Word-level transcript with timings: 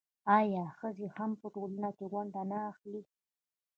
آیا 0.37 0.65
ښځې 0.77 1.07
هم 1.15 1.31
په 1.41 1.47
ټولنه 1.55 1.89
کې 1.97 2.05
ونډه 2.13 2.41
نه 2.51 2.57
اخلي؟ 2.71 3.01